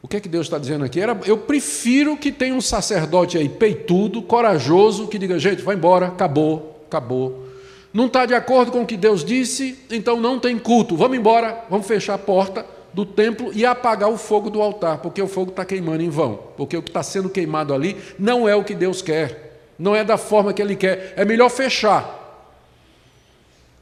[0.03, 1.01] O que é que Deus está dizendo aqui?
[1.01, 6.09] Era, eu prefiro que tenha um sacerdote aí peitudo, corajoso, que diga: gente, vai embora,
[6.09, 7.45] acabou, acabou.
[7.93, 10.97] Não está de acordo com o que Deus disse, então não tem culto.
[10.97, 15.21] Vamos embora, vamos fechar a porta do templo e apagar o fogo do altar, porque
[15.21, 18.55] o fogo está queimando em vão, porque o que está sendo queimado ali não é
[18.55, 22.23] o que Deus quer, não é da forma que Ele quer, é melhor fechar.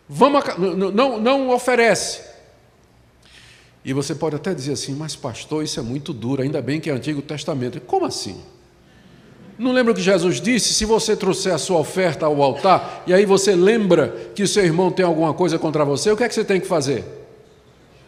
[0.08, 0.42] Vamos,
[0.94, 2.22] não, não oferece.
[3.84, 6.88] E você pode até dizer assim, mas pastor, isso é muito duro, ainda bem que
[6.88, 7.80] é Antigo Testamento.
[7.82, 8.40] Como assim?
[9.58, 10.72] Não lembra o que Jesus disse?
[10.72, 14.90] Se você trouxer a sua oferta ao altar, e aí você lembra que seu irmão
[14.90, 17.21] tem alguma coisa contra você, o que é que você tem que fazer?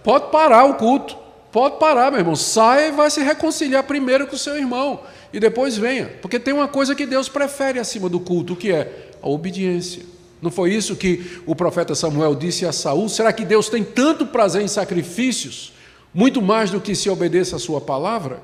[0.04, 1.16] Pode parar o culto.
[1.50, 2.36] Pode parar, meu irmão.
[2.36, 5.00] Sai e vai se reconciliar primeiro com o seu irmão.
[5.32, 6.06] E depois venha.
[6.20, 10.02] Porque tem uma coisa que Deus prefere acima do culto, que é a obediência.
[10.42, 13.08] Não foi isso que o profeta Samuel disse a Saul?
[13.08, 15.72] Será que Deus tem tanto prazer em sacrifícios,
[16.12, 18.42] muito mais do que se obedeça a sua palavra?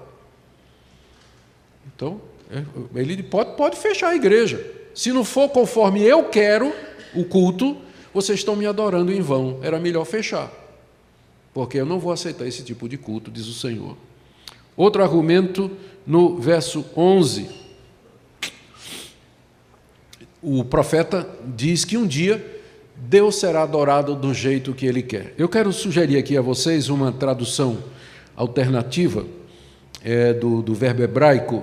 [1.95, 2.21] Então,
[2.95, 4.65] ele pode, pode fechar a igreja.
[4.95, 6.73] Se não for conforme eu quero
[7.15, 7.77] o culto,
[8.15, 10.51] vocês estão me adorando em vão, era melhor fechar,
[11.53, 13.97] porque eu não vou aceitar esse tipo de culto, diz o Senhor.
[14.77, 15.71] Outro argumento
[16.07, 17.49] no verso 11.
[20.43, 22.61] O profeta diz que um dia
[22.97, 25.35] Deus será adorado do jeito que Ele quer.
[25.39, 27.79] Eu quero sugerir aqui a vocês uma tradução
[28.37, 29.25] alternativa
[30.03, 31.63] é, do, do verbo hebraico,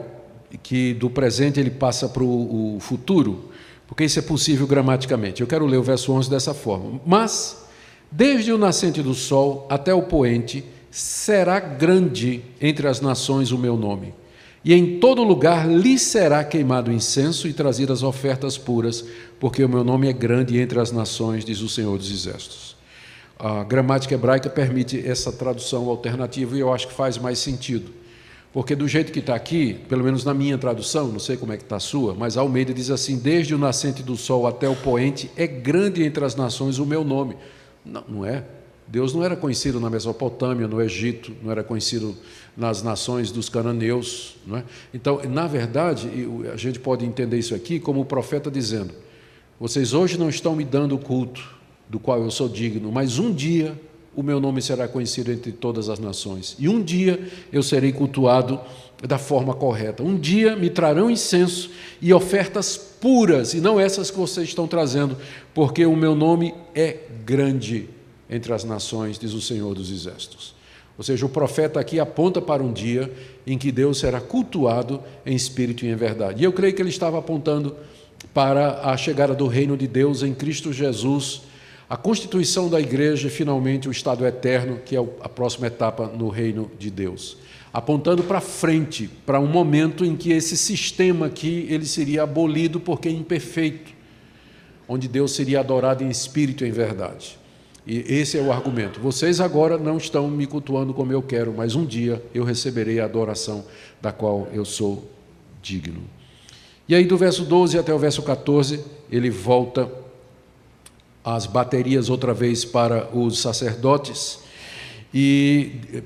[0.63, 3.51] que do presente ele passa para o futuro,
[3.87, 5.41] porque isso é possível gramaticamente.
[5.41, 6.99] Eu quero ler o verso 11 dessa forma.
[7.05, 7.66] Mas,
[8.11, 13.75] desde o nascente do sol até o poente, será grande entre as nações o meu
[13.75, 14.13] nome
[14.67, 19.01] e em todo lugar lhe será queimado incenso e trazidas ofertas puras,
[19.39, 22.75] porque o meu nome é grande entre as nações, diz o Senhor dos Exércitos.
[23.39, 27.93] A gramática hebraica permite essa tradução alternativa e eu acho que faz mais sentido.
[28.51, 31.57] Porque do jeito que está aqui, pelo menos na minha tradução, não sei como é
[31.57, 34.75] que está a sua, mas Almeida diz assim: desde o nascente do sol até o
[34.75, 37.37] poente, é grande entre as nações o meu nome.
[37.87, 38.43] Não, não é.
[38.87, 42.15] Deus não era conhecido na Mesopotâmia, no Egito, não era conhecido
[42.55, 44.37] nas nações dos cananeus.
[44.45, 44.63] Não é?
[44.93, 46.09] Então, na verdade,
[46.51, 48.93] a gente pode entender isso aqui como o profeta dizendo:
[49.59, 51.55] Vocês hoje não estão me dando o culto
[51.89, 53.77] do qual eu sou digno, mas um dia
[54.15, 58.59] o meu nome será conhecido entre todas as nações, e um dia eu serei cultuado
[59.05, 60.03] da forma correta.
[60.03, 61.69] Um dia me trarão incenso
[62.01, 65.17] e ofertas puras, e não essas que vocês estão trazendo,
[65.53, 67.89] porque o meu nome é grande
[68.29, 70.55] entre as nações, diz o Senhor dos Exércitos.
[70.97, 73.11] Ou seja, o profeta aqui aponta para um dia
[73.45, 76.41] em que Deus será cultuado em espírito e em verdade.
[76.41, 77.75] E eu creio que ele estava apontando
[78.33, 81.43] para a chegada do reino de Deus em Cristo Jesus,
[81.87, 86.29] a constituição da igreja e finalmente o estado eterno, que é a próxima etapa no
[86.29, 87.37] reino de Deus.
[87.77, 93.07] Apontando para frente, para um momento em que esse sistema aqui ele seria abolido porque
[93.07, 93.91] é imperfeito,
[94.87, 97.37] onde Deus seria adorado em espírito e em verdade.
[97.85, 98.99] E esse é o argumento.
[98.99, 103.05] Vocês agora não estão me cultuando como eu quero, mas um dia eu receberei a
[103.05, 103.63] adoração
[104.01, 105.07] da qual eu sou
[105.61, 106.01] digno.
[106.89, 109.87] E aí, do verso 12 até o verso 14, ele volta
[111.23, 114.39] as baterias outra vez para os sacerdotes
[115.13, 116.01] e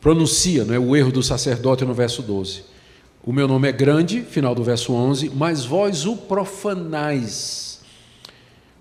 [0.00, 2.64] pronuncia é o erro do sacerdote no verso 12.
[3.22, 7.70] O meu nome é grande, final do verso 11, mas vós o profanais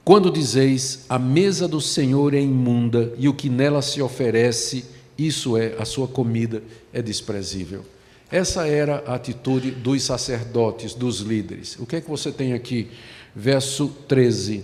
[0.10, 5.56] quando dizeis a mesa do Senhor é imunda e o que nela se oferece, isso
[5.56, 7.86] é, a sua comida, é desprezível.
[8.32, 11.78] Essa era a atitude dos sacerdotes, dos líderes.
[11.80, 12.88] O que é que você tem aqui?
[13.36, 14.64] Verso 13.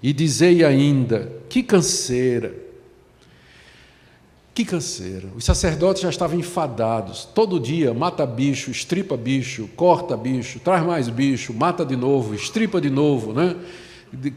[0.00, 2.54] E dizei ainda: que canseira,
[4.54, 5.28] que canseira.
[5.34, 7.28] Os sacerdotes já estavam enfadados.
[7.34, 12.80] Todo dia mata bicho, estripa bicho, corta bicho, traz mais bicho, mata de novo, estripa
[12.80, 13.56] de novo, né?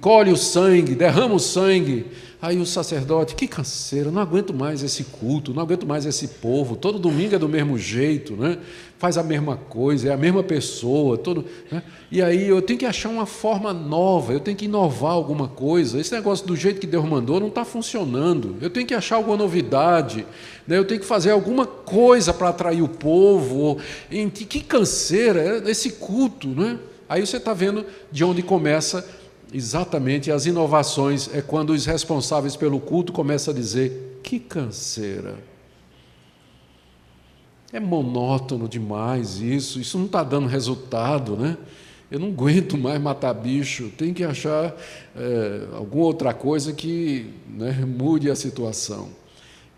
[0.02, 2.06] Colhe o sangue, derrama o sangue.
[2.40, 6.76] Aí o sacerdote, que canseiro, não aguento mais esse culto, não aguento mais esse povo.
[6.76, 8.60] Todo domingo é do mesmo jeito, né?
[8.98, 11.18] faz a mesma coisa, é a mesma pessoa.
[11.18, 11.84] Todo, né?
[12.12, 16.00] E aí eu tenho que achar uma forma nova, eu tenho que inovar alguma coisa.
[16.00, 18.56] Esse negócio do jeito que Deus mandou não está funcionando.
[18.62, 20.26] Eu tenho que achar alguma novidade,
[20.68, 20.78] né?
[20.78, 23.78] eu tenho que fazer alguma coisa para atrair o povo.
[24.10, 26.48] Que canseira é esse culto.
[26.48, 26.80] Né?
[27.08, 29.08] Aí você está vendo de onde começa
[29.54, 35.36] exatamente as inovações é quando os responsáveis pelo culto começam a dizer: que canseira.
[37.72, 41.58] É monótono demais isso, isso não está dando resultado, né?
[42.10, 44.74] Eu não aguento mais matar bicho, tem que achar
[45.14, 49.10] é, alguma outra coisa que né, mude a situação.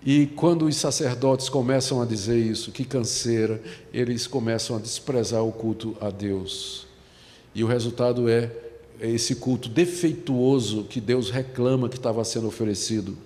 [0.06, 3.60] E quando os sacerdotes começam a dizer isso, que canseira,
[3.92, 6.88] eles começam a desprezar o culto a Deus.
[7.54, 8.52] E o resultado é
[9.02, 13.18] esse culto defeituoso que Deus reclama que estava sendo oferecido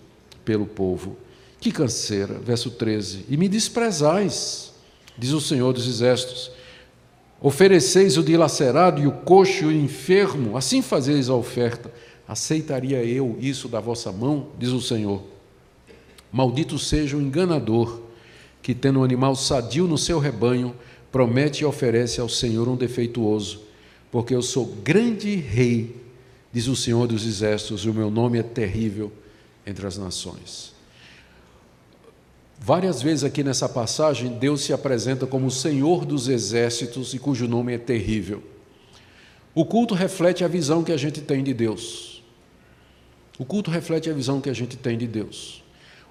[0.46, 1.18] pelo povo.
[1.60, 3.26] Que canseira, verso 13.
[3.30, 4.74] E me desprezais,
[5.18, 6.52] diz o Senhor dos Exércitos.
[7.42, 11.92] Ofereceis o dilacerado e o coxo e o enfermo, assim fazeis a oferta.
[12.28, 15.24] Aceitaria eu isso da vossa mão, diz o Senhor.
[16.32, 18.02] Maldito seja o enganador,
[18.62, 20.76] que tendo um animal sadio no seu rebanho,
[21.12, 23.63] promete e oferece ao Senhor um defeituoso
[24.14, 25.96] porque eu sou grande rei,
[26.52, 29.12] diz o Senhor dos Exércitos, e o meu nome é terrível
[29.66, 30.72] entre as nações.
[32.60, 37.48] Várias vezes aqui nessa passagem, Deus se apresenta como o Senhor dos Exércitos e cujo
[37.48, 38.44] nome é terrível.
[39.56, 42.24] O culto reflete a visão que a gente tem de Deus.
[43.40, 45.64] O culto reflete a visão que a gente tem de Deus.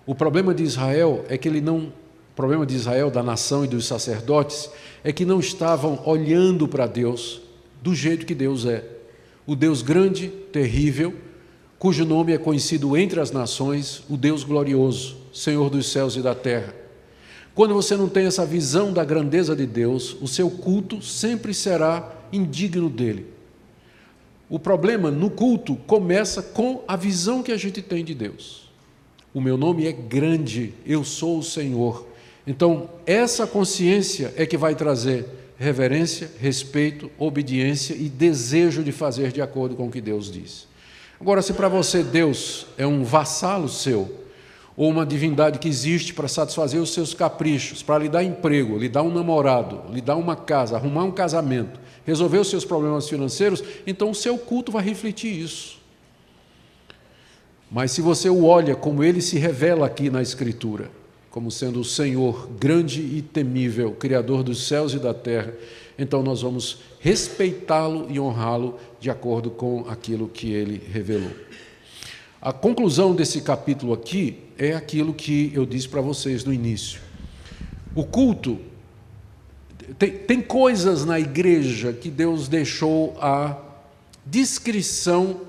[0.05, 1.93] O problema de Israel é que ele não.
[2.33, 4.69] O problema de Israel, da nação e dos sacerdotes,
[5.05, 7.43] é que não estavam olhando para Deus
[7.83, 8.85] do jeito que Deus é.
[9.45, 11.15] O Deus grande, terrível,
[11.79, 16.35] cujo nome é conhecido entre as nações, o Deus glorioso, Senhor dos céus e da
[16.35, 16.73] terra.
[17.55, 22.11] Quando você não tem essa visão da grandeza de Deus, o seu culto sempre será
[22.33, 23.27] indigno dele.
[24.49, 28.71] O problema no culto começa com a visão que a gente tem de Deus.
[29.35, 32.07] O meu nome é grande, eu sou o Senhor.
[32.47, 39.41] Então, essa consciência é que vai trazer reverência, respeito, obediência e desejo de fazer de
[39.41, 40.67] acordo com o que Deus diz.
[41.21, 44.23] Agora, se para você Deus é um vassalo seu,
[44.77, 48.89] ou uma divindade que existe para satisfazer os seus caprichos, para lhe dar emprego, lhe
[48.89, 53.63] dar um namorado, lhe dar uma casa, arrumar um casamento, resolver os seus problemas financeiros,
[53.87, 55.79] então o seu culto vai refletir isso.
[57.71, 60.91] Mas se você o olha como ele se revela aqui na Escritura,
[61.33, 65.53] como sendo o Senhor grande e temível, Criador dos céus e da terra,
[65.99, 71.33] então nós vamos respeitá-lo e honrá-lo de acordo com aquilo que ele revelou.
[72.41, 77.01] A conclusão desse capítulo aqui é aquilo que eu disse para vocês no início.
[77.95, 78.59] O culto.
[79.99, 83.57] Tem, tem coisas na igreja que Deus deixou a
[84.27, 85.41] discrição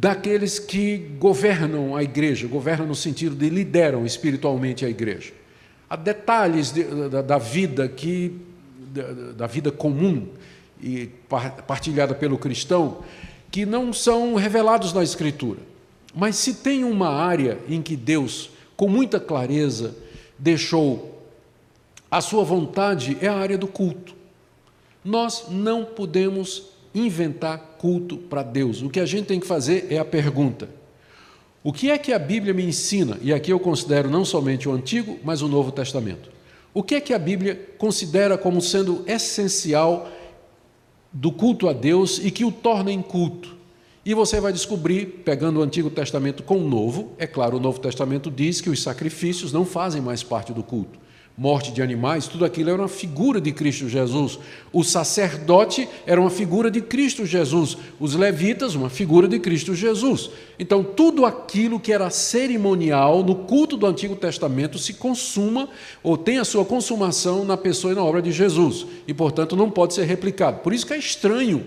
[0.00, 5.32] daqueles que governam a igreja, governam no sentido de lideram espiritualmente a igreja.
[5.90, 8.32] Há detalhes de, da, da, vida que
[8.92, 10.28] da, da vida comum
[10.80, 11.10] e
[11.66, 12.98] partilhada pelo cristão
[13.50, 15.58] que não são revelados na Escritura.
[16.14, 19.96] Mas se tem uma área em que Deus, com muita clareza,
[20.38, 21.24] deixou
[22.08, 24.14] a sua vontade, é a área do culto.
[25.04, 28.82] Nós não podemos inventar culto para Deus.
[28.82, 30.68] O que a gente tem que fazer é a pergunta:
[31.62, 33.18] o que é que a Bíblia me ensina?
[33.20, 36.30] E aqui eu considero não somente o Antigo, mas o Novo Testamento.
[36.72, 40.08] O que é que a Bíblia considera como sendo essencial
[41.12, 43.56] do culto a Deus e que o torna em culto.
[44.04, 47.80] E você vai descobrir, pegando o Antigo Testamento com o Novo, é claro, o Novo
[47.80, 50.98] Testamento diz que os sacrifícios não fazem mais parte do culto
[51.38, 54.40] morte de animais, tudo aquilo era uma figura de Cristo Jesus.
[54.72, 57.78] O sacerdote era uma figura de Cristo Jesus.
[58.00, 60.30] Os levitas, uma figura de Cristo Jesus.
[60.58, 65.68] Então, tudo aquilo que era cerimonial no culto do Antigo Testamento se consuma
[66.02, 68.84] ou tem a sua consumação na pessoa e na obra de Jesus.
[69.06, 70.58] E, portanto, não pode ser replicado.
[70.58, 71.64] Por isso que é estranho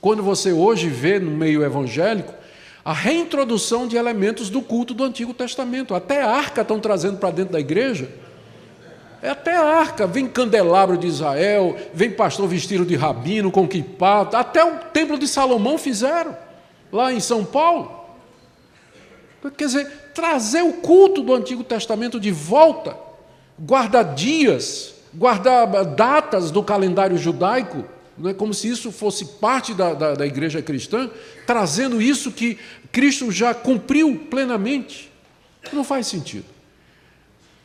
[0.00, 2.32] quando você hoje vê no meio evangélico
[2.82, 5.94] a reintrodução de elementos do culto do Antigo Testamento.
[5.94, 8.21] Até a arca estão trazendo para dentro da igreja.
[9.22, 14.64] É até arca, vem candelabro de Israel, vem pastor vestido de rabino com quipá, até
[14.64, 16.36] o templo de Salomão fizeram,
[16.90, 18.02] lá em São Paulo.
[19.56, 22.96] Quer dizer, trazer o culto do Antigo Testamento de volta,
[23.56, 27.84] guardar dias, guardar datas do calendário judaico,
[28.18, 31.08] não é como se isso fosse parte da, da, da igreja cristã,
[31.46, 32.58] trazendo isso que
[32.90, 35.12] Cristo já cumpriu plenamente.
[35.72, 36.51] Não faz sentido.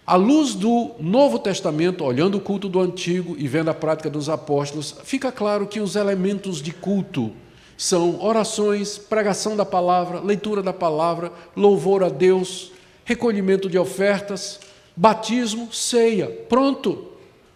[0.07, 4.29] À luz do Novo Testamento, olhando o culto do Antigo e vendo a prática dos
[4.29, 7.33] apóstolos, fica claro que os elementos de culto
[7.77, 12.71] são orações, pregação da palavra, leitura da palavra, louvor a Deus,
[13.03, 14.61] recolhimento de ofertas,
[14.95, 16.27] batismo, ceia.
[16.47, 17.09] Pronto.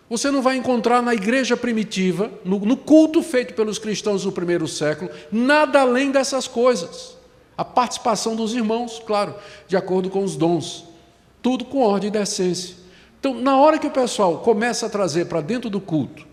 [0.09, 4.67] Você não vai encontrar na igreja primitiva, no, no culto feito pelos cristãos do primeiro
[4.67, 7.15] século, nada além dessas coisas.
[7.57, 9.35] A participação dos irmãos, claro,
[9.69, 10.90] de acordo com os dons.
[11.41, 12.75] Tudo com ordem e decência.
[13.19, 16.31] Então, na hora que o pessoal começa a trazer para dentro do culto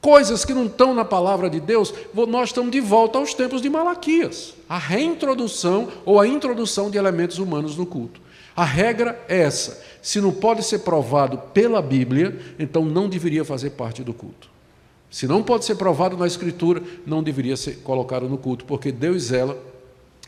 [0.00, 1.94] coisas que não estão na palavra de Deus,
[2.28, 7.38] nós estamos de volta aos tempos de Malaquias a reintrodução ou a introdução de elementos
[7.38, 8.20] humanos no culto.
[8.56, 13.70] A regra é essa: se não pode ser provado pela Bíblia, então não deveria fazer
[13.70, 14.50] parte do culto.
[15.10, 19.24] Se não pode ser provado na Escritura, não deveria ser colocado no culto, porque Deus
[19.24, 19.56] zela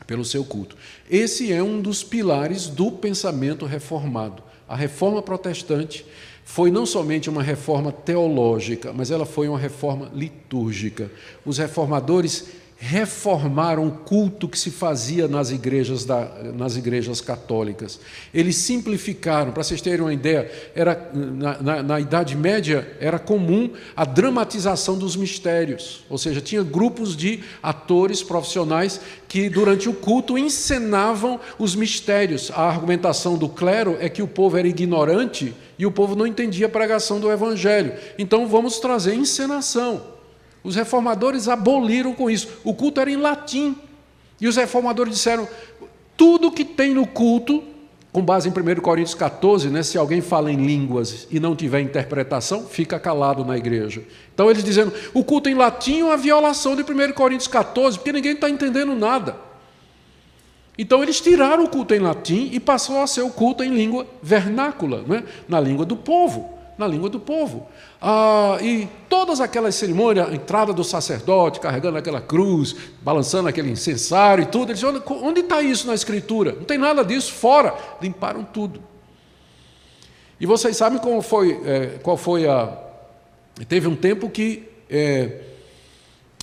[0.06, 0.76] pelo seu culto.
[1.10, 4.42] Esse é um dos pilares do pensamento reformado.
[4.68, 6.04] A reforma protestante
[6.44, 11.10] foi não somente uma reforma teológica, mas ela foi uma reforma litúrgica.
[11.44, 12.46] Os reformadores
[12.78, 17.98] reformaram o culto que se fazia nas igrejas, da, nas igrejas católicas.
[18.34, 23.70] Eles simplificaram, para vocês terem uma ideia, era, na, na, na, Idade Média era comum
[23.96, 30.36] a dramatização dos mistérios, ou seja, tinha grupos de atores profissionais que durante o culto
[30.36, 32.50] encenavam os mistérios.
[32.54, 36.66] A argumentação do clero é que o povo era ignorante e o povo não entendia
[36.66, 37.94] a pregação do evangelho.
[38.18, 40.15] Então vamos trazer encenação.
[40.66, 42.48] Os reformadores aboliram com isso.
[42.64, 43.76] O culto era em latim.
[44.40, 45.48] E os reformadores disseram:
[46.16, 47.62] tudo que tem no culto,
[48.12, 51.80] com base em 1 Coríntios 14, né, se alguém fala em línguas e não tiver
[51.80, 54.02] interpretação, fica calado na igreja.
[54.34, 58.12] Então eles dizendo: o culto em latim é uma violação de 1 Coríntios 14, porque
[58.12, 59.36] ninguém está entendendo nada.
[60.76, 64.04] Então eles tiraram o culto em latim e passou a ser o culto em língua
[64.20, 65.22] vernácula, né?
[65.48, 66.55] na língua do povo.
[66.78, 67.66] Na língua do povo.
[68.00, 74.42] Ah, e todas aquelas cerimônias, a entrada do sacerdote, carregando aquela cruz, balançando aquele incensário
[74.42, 76.52] e tudo, eles dizem, onde está isso na escritura?
[76.52, 77.74] Não tem nada disso, fora.
[78.00, 78.82] Limparam tudo.
[80.38, 82.76] E vocês sabem como foi, é, qual foi a.
[83.68, 84.68] Teve um tempo que.
[84.90, 85.40] É...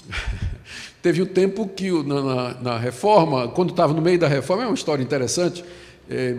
[1.03, 4.65] Teve um tempo que na, na, na reforma, quando estava no meio da reforma, é
[4.67, 5.63] uma história interessante,
[6.09, 6.33] é,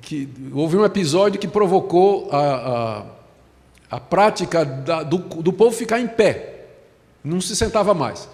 [0.00, 3.04] que houve um episódio que provocou a,
[3.90, 6.66] a, prática da, do, do povo ficar em pé,
[7.22, 8.28] não se sentava mais.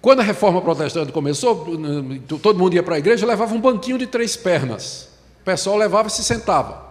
[0.00, 1.66] Quando a reforma protestante começou,
[2.42, 5.08] todo mundo ia para a igreja, levava um banquinho de três pernas.
[5.42, 6.89] O pessoal levava e se sentava.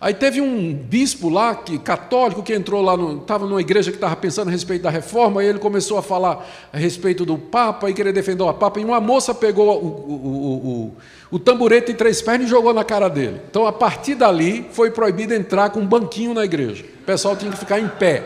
[0.00, 4.16] Aí teve um bispo lá, que, católico, que entrou lá, estava numa igreja que estava
[4.16, 7.92] pensando a respeito da reforma, e ele começou a falar a respeito do Papa e
[7.92, 10.92] querer defender o Papa, e uma moça pegou o, o,
[11.32, 13.42] o, o tamborete em três pernas e jogou na cara dele.
[13.50, 16.82] Então, a partir dali, foi proibido entrar com um banquinho na igreja.
[17.02, 18.24] O pessoal tinha que ficar em pé.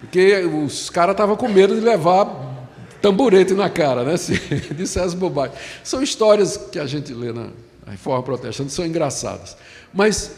[0.00, 2.26] Porque os caras estavam com medo de levar
[3.00, 4.16] tamborete na cara, né?
[4.18, 4.34] Se
[4.74, 5.54] dissesse bobagem.
[5.84, 7.46] São histórias que a gente lê na
[7.88, 9.56] reforma protestante, são engraçadas.
[9.96, 10.36] Mas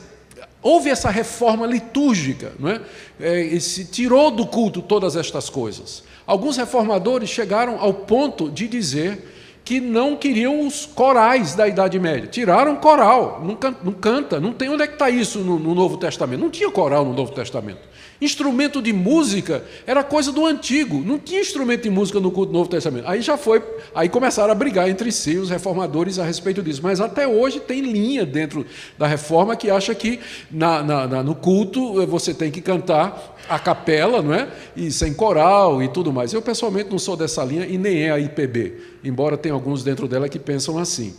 [0.62, 2.80] houve essa reforma litúrgica, não é?
[3.20, 6.04] é se tirou do culto todas estas coisas.
[6.24, 9.34] Alguns reformadores chegaram ao ponto de dizer
[9.64, 12.26] que não queriam os corais da Idade Média.
[12.26, 15.74] Tiraram coral, não canta, não, canta, não tem onde é que está isso no, no
[15.74, 16.40] Novo Testamento.
[16.40, 17.80] Não tinha coral no Novo Testamento.
[18.20, 22.58] Instrumento de música era coisa do antigo, não tinha instrumento de música no culto do
[22.58, 23.06] Novo Testamento.
[23.06, 23.62] Aí já foi,
[23.94, 26.80] aí começaram a brigar entre si os reformadores a respeito disso.
[26.82, 28.66] Mas até hoje tem linha dentro
[28.98, 30.18] da reforma que acha que
[30.50, 34.48] na, na, na, no culto você tem que cantar a capela, não é?
[34.76, 36.32] E sem coral e tudo mais.
[36.32, 40.08] Eu pessoalmente não sou dessa linha e nem é a IPB, embora tenha alguns dentro
[40.08, 41.14] dela que pensam assim.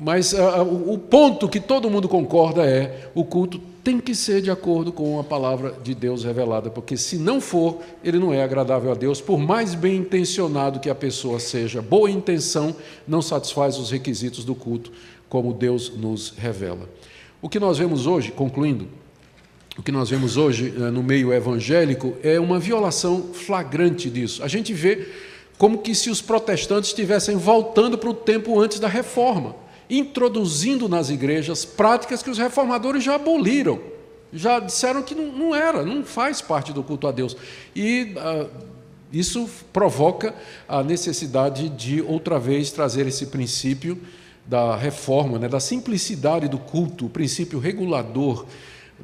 [0.00, 4.92] Mas o ponto que todo mundo concorda é: o culto tem que ser de acordo
[4.92, 8.94] com a palavra de Deus revelada, porque se não for, ele não é agradável a
[8.94, 11.82] Deus, por mais bem intencionado que a pessoa seja.
[11.82, 14.92] Boa intenção não satisfaz os requisitos do culto,
[15.28, 16.88] como Deus nos revela.
[17.40, 18.86] O que nós vemos hoje, concluindo,
[19.78, 24.42] o que nós vemos hoje uh, no meio evangélico é uma violação flagrante disso.
[24.42, 25.08] A gente vê
[25.58, 29.56] como que se os protestantes estivessem voltando para o tempo antes da reforma,
[29.90, 33.80] introduzindo nas igrejas práticas que os reformadores já aboliram,
[34.32, 37.36] já disseram que não, não era, não faz parte do culto a Deus.
[37.74, 38.46] E ah,
[39.12, 40.34] isso provoca
[40.68, 43.98] a necessidade de outra vez trazer esse princípio
[44.46, 48.46] da reforma, né, da simplicidade do culto, o princípio regulador,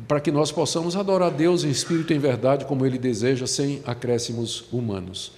[0.06, 3.46] para que nós possamos adorar a Deus em espírito e em verdade, como Ele deseja,
[3.46, 5.32] sem acréscimos humanos.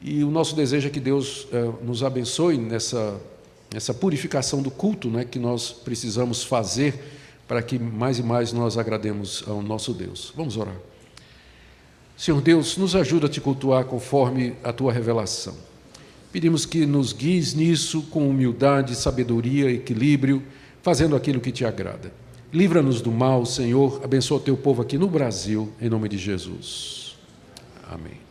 [0.00, 3.20] E o nosso desejo é que Deus eh, nos abençoe nessa,
[3.72, 6.94] nessa purificação do culto né, que nós precisamos fazer
[7.48, 10.32] para que mais e mais nós agrademos ao nosso Deus.
[10.36, 10.76] Vamos orar.
[12.16, 15.54] Senhor Deus, nos ajuda a te cultuar conforme a tua revelação.
[16.32, 20.42] Pedimos que nos guies nisso com humildade, sabedoria, equilíbrio,
[20.82, 22.12] fazendo aquilo que te agrada.
[22.52, 24.00] Livra-nos do mal, Senhor.
[24.02, 27.16] Abençoa o teu povo aqui no Brasil, em nome de Jesus.
[27.90, 28.25] Amém.